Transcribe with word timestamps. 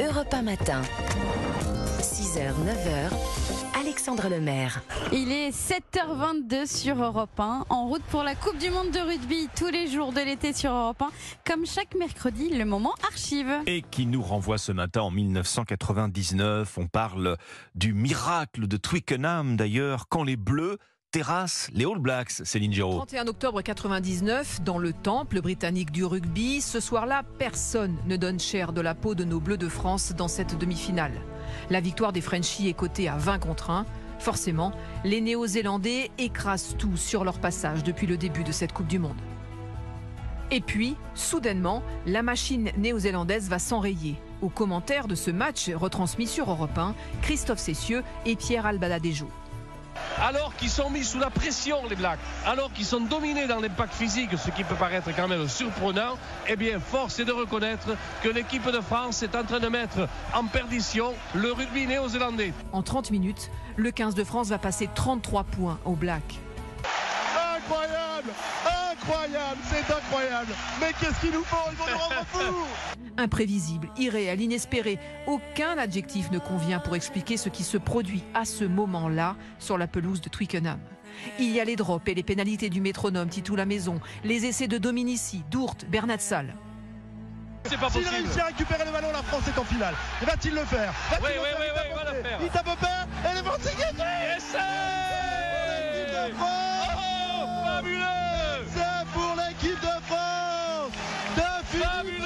Europe 0.00 0.32
1 0.32 0.42
matin. 0.42 0.80
6h, 2.00 2.54
9h. 2.64 3.78
Alexandre 3.78 4.30
Lemaire. 4.30 4.80
Il 5.12 5.30
est 5.30 5.50
7h22 5.50 6.66
sur 6.66 7.02
Europe 7.02 7.38
1, 7.38 7.66
en 7.68 7.86
route 7.86 8.02
pour 8.04 8.22
la 8.22 8.34
Coupe 8.34 8.56
du 8.56 8.70
Monde 8.70 8.90
de 8.92 8.98
rugby 8.98 9.48
tous 9.54 9.68
les 9.68 9.88
jours 9.88 10.14
de 10.14 10.20
l'été 10.20 10.54
sur 10.54 10.70
Europe 10.70 11.02
1, 11.02 11.10
comme 11.44 11.66
chaque 11.66 11.94
mercredi, 11.96 12.48
le 12.48 12.64
moment 12.64 12.94
archive. 13.06 13.52
Et 13.66 13.82
qui 13.82 14.06
nous 14.06 14.22
renvoie 14.22 14.56
ce 14.56 14.72
matin 14.72 15.02
en 15.02 15.10
1999. 15.10 16.78
On 16.78 16.86
parle 16.86 17.36
du 17.74 17.92
miracle 17.92 18.68
de 18.68 18.78
Twickenham 18.78 19.56
d'ailleurs, 19.56 20.08
quand 20.08 20.24
les 20.24 20.36
Bleus 20.36 20.78
terrassent 21.10 21.68
les 21.72 21.84
All 21.84 21.98
Blacks, 21.98 22.30
Céline 22.44 22.72
Giraud. 22.72 22.98
31 22.98 23.26
octobre 23.26 23.62
99, 23.62 24.62
dans 24.62 24.78
le 24.78 24.92
temple 24.92 25.40
britannique 25.40 25.90
du 25.90 26.04
rugby, 26.04 26.60
ce 26.60 26.78
soir-là, 26.78 27.24
personne 27.38 27.96
ne 28.06 28.16
donne 28.16 28.38
cher 28.38 28.72
de 28.72 28.80
la 28.80 28.94
peau 28.94 29.14
de 29.14 29.24
nos 29.24 29.40
Bleus 29.40 29.56
de 29.56 29.68
France 29.68 30.12
dans 30.16 30.28
cette 30.28 30.56
demi-finale. 30.56 31.12
La 31.68 31.80
victoire 31.80 32.12
des 32.12 32.20
Frenchies 32.20 32.68
est 32.68 32.74
cotée 32.74 33.08
à 33.08 33.16
20 33.16 33.40
contre 33.40 33.70
1. 33.70 33.86
Forcément, 34.20 34.72
les 35.04 35.20
Néo-Zélandais 35.20 36.10
écrasent 36.18 36.76
tout 36.78 36.96
sur 36.96 37.24
leur 37.24 37.40
passage 37.40 37.82
depuis 37.82 38.06
le 38.06 38.16
début 38.16 38.44
de 38.44 38.52
cette 38.52 38.72
Coupe 38.72 38.86
du 38.86 38.98
Monde. 38.98 39.20
Et 40.52 40.60
puis, 40.60 40.96
soudainement, 41.14 41.82
la 42.06 42.22
machine 42.22 42.70
néo-zélandaise 42.76 43.48
va 43.48 43.60
s'enrayer. 43.60 44.16
Aux 44.42 44.48
commentaires 44.48 45.06
de 45.06 45.14
ce 45.14 45.30
match 45.30 45.70
retransmis 45.70 46.26
sur 46.26 46.50
Europe 46.50 46.76
1, 46.76 46.94
Christophe 47.22 47.60
Cessieux 47.60 48.02
et 48.26 48.34
Pierre 48.34 48.66
Albadadejo 48.66 49.28
alors 50.18 50.54
qu'ils 50.56 50.70
sont 50.70 50.90
mis 50.90 51.04
sous 51.04 51.18
la 51.18 51.30
pression, 51.30 51.78
les 51.88 51.96
Blacks, 51.96 52.18
alors 52.46 52.72
qu'ils 52.72 52.84
sont 52.84 53.00
dominés 53.00 53.46
dans 53.46 53.60
l'impact 53.60 53.94
physique, 53.94 54.30
ce 54.36 54.50
qui 54.50 54.64
peut 54.64 54.74
paraître 54.74 55.10
quand 55.14 55.28
même 55.28 55.48
surprenant, 55.48 56.18
eh 56.48 56.56
bien, 56.56 56.78
force 56.80 57.18
est 57.18 57.24
de 57.24 57.32
reconnaître 57.32 57.88
que 58.22 58.28
l'équipe 58.28 58.68
de 58.70 58.80
France 58.80 59.22
est 59.22 59.34
en 59.34 59.44
train 59.44 59.60
de 59.60 59.68
mettre 59.68 60.08
en 60.34 60.44
perdition 60.44 61.14
le 61.34 61.52
rugby 61.52 61.86
néo-zélandais. 61.86 62.52
En 62.72 62.82
30 62.82 63.10
minutes, 63.10 63.50
le 63.76 63.90
15 63.90 64.14
de 64.14 64.24
France 64.24 64.48
va 64.48 64.58
passer 64.58 64.88
33 64.94 65.44
points 65.44 65.78
aux 65.84 65.94
Blacks. 65.94 66.38
Incroyable 67.56 68.30
Incroyable 68.92 69.39
C'est 69.70 69.92
incroyable. 69.94 70.52
Mais 70.80 70.92
qu'est-ce 71.00 71.20
qu'ils 71.20 71.32
nous 71.32 71.44
font 71.44 71.56
Ils 71.70 71.76
vont 71.76 71.84
nous 71.90 71.98
rendre 71.98 72.26
fous 72.26 72.66
Imprévisible, 73.18 73.88
irréel, 73.96 74.40
inespéré, 74.40 74.98
aucun 75.26 75.76
adjectif 75.78 76.30
ne 76.30 76.38
convient 76.38 76.78
pour 76.78 76.96
expliquer 76.96 77.36
ce 77.36 77.48
qui 77.48 77.62
se 77.64 77.76
produit 77.76 78.24
à 78.34 78.44
ce 78.44 78.64
moment-là 78.64 79.36
sur 79.58 79.76
la 79.78 79.86
pelouse 79.86 80.20
de 80.20 80.28
Twickenham. 80.28 80.78
Il 81.38 81.50
y 81.50 81.60
a 81.60 81.64
les 81.64 81.76
drops 81.76 82.08
et 82.08 82.14
les 82.14 82.22
pénalités 82.22 82.70
du 82.70 82.80
métronome 82.80 83.28
Titou 83.28 83.56
la 83.56 83.66
maison, 83.66 84.00
les 84.24 84.46
essais 84.46 84.68
de 84.68 84.78
Dominici, 84.78 85.42
Dourte, 85.50 85.84
Bernat 85.86 86.18
Salle. 86.18 86.54
C'est 87.66 87.78
pas 87.78 87.90
S'il 87.90 88.08
réussit 88.08 88.40
à 88.40 88.46
récupérer 88.46 88.84
le 88.86 88.92
ballon, 88.92 89.08
la 89.12 89.22
France 89.22 89.46
est 89.46 89.58
en 89.58 89.64
finale. 89.64 89.94
Et 90.22 90.24
va-t-il 90.24 90.54
le 90.54 90.64
faire? 90.64 90.92
Va-t-il 91.10 91.26
Oui, 91.26 91.32
le 91.34 91.40
oui, 91.42 91.46
faire? 91.46 91.58
oui, 91.60 91.66
Il 91.66 91.72
oui, 91.72 91.74
tape 91.74 91.86
il 91.90 91.94
va 91.94 92.12
le 92.12 92.22
faire. 92.22 92.38
Il 92.42 92.48
tape 92.48 92.68
au 92.68 92.76
père 92.76 93.06
et 93.30 93.34
les 93.36 93.42
Français 93.42 93.74
gagnent 93.78 93.96
Fabuleux. 101.70 102.20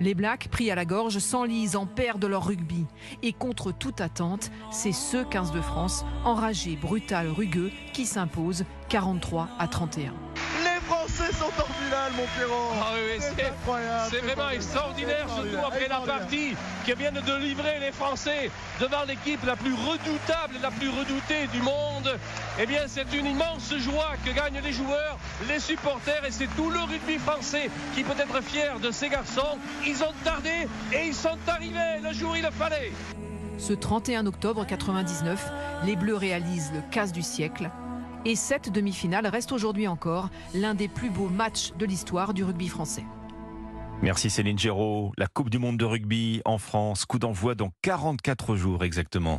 Les 0.00 0.14
Blacks, 0.14 0.48
pris 0.48 0.70
à 0.72 0.74
la 0.74 0.84
gorge, 0.84 1.18
s'enlisent 1.18 1.76
en 1.76 1.86
perdent 1.86 2.24
leur 2.24 2.46
rugby. 2.46 2.86
Et 3.22 3.32
contre 3.32 3.70
toute 3.70 4.00
attente, 4.00 4.50
c'est 4.72 4.92
ce 4.92 5.22
15 5.22 5.52
de 5.52 5.60
France, 5.60 6.04
enragé, 6.24 6.76
brutal, 6.76 7.28
rugueux, 7.28 7.70
qui 7.92 8.04
s'impose 8.04 8.64
43 8.88 9.48
à 9.58 9.68
31. 9.68 10.12
Français 11.24 11.38
sont 11.38 11.62
en 11.62 11.84
finale, 11.84 12.12
mon 12.16 12.26
Pierrot 12.36 12.72
Ah 12.80 12.90
oui, 12.94 13.00
oui, 13.06 13.16
C'est 13.20 13.34
c'est- 13.36 13.48
incroyable 13.48 14.08
C'est 14.10 14.20
vraiment 14.20 14.50
extraordinaire, 14.50 15.26
C'est 15.28 15.34
surtout 15.50 15.66
après 15.66 15.88
la 15.88 16.00
partie 16.00 16.54
que 16.86 16.94
viennent 16.94 17.20
de 17.26 17.36
livrer 17.36 17.78
les 17.80 17.92
Français 17.92 18.50
devant 18.80 19.04
l'équipe 19.06 19.44
la 19.46 19.56
plus 19.56 19.72
redoutable, 19.74 20.54
la 20.62 20.70
plus 20.70 20.90
redoutée 20.90 21.46
du 21.52 21.62
monde. 21.62 22.18
Eh 22.60 22.66
bien, 22.66 22.82
c'est 22.86 23.12
une 23.14 23.26
immense 23.26 23.72
joie 23.78 24.12
que 24.24 24.30
gagnent 24.32 24.60
les 24.62 24.72
joueurs, 24.72 25.18
les 25.48 25.60
supporters, 25.60 26.24
et 26.26 26.30
c'est 26.30 26.48
tout 26.56 26.70
le 26.70 26.80
rugby 26.80 27.18
français 27.18 27.70
qui 27.94 28.02
peut 28.04 28.20
être 28.20 28.42
fier 28.42 28.78
de 28.80 28.90
ces 28.90 29.08
garçons. 29.08 29.58
Ils 29.86 30.02
ont 30.02 30.12
tardé 30.24 30.68
et 30.92 31.06
ils 31.06 31.14
sont 31.14 31.38
arrivés 31.46 32.00
le 32.02 32.12
jour 32.12 32.32
où 32.32 32.36
il 32.36 32.42
le 32.42 32.50
fallait. 32.50 32.92
Ce 33.58 33.72
31 33.72 34.26
octobre 34.26 34.66
99, 34.66 35.50
les 35.84 35.96
Bleus 35.96 36.16
réalisent 36.16 36.72
le 36.74 36.82
casse 36.90 37.12
du 37.12 37.22
siècle. 37.22 37.70
Et 38.26 38.36
cette 38.36 38.72
demi-finale 38.72 39.26
reste 39.26 39.52
aujourd'hui 39.52 39.86
encore 39.86 40.30
l'un 40.54 40.74
des 40.74 40.88
plus 40.88 41.10
beaux 41.10 41.28
matchs 41.28 41.72
de 41.78 41.84
l'histoire 41.84 42.32
du 42.32 42.42
rugby 42.42 42.68
français. 42.68 43.04
Merci 44.02 44.28
Céline 44.28 44.58
Géraud. 44.58 45.12
La 45.16 45.26
Coupe 45.26 45.50
du 45.50 45.58
Monde 45.58 45.78
de 45.78 45.84
rugby 45.84 46.42
en 46.44 46.58
France, 46.58 47.04
coup 47.04 47.18
d'envoi 47.18 47.54
dans 47.54 47.70
44 47.82 48.56
jours 48.56 48.84
exactement. 48.84 49.32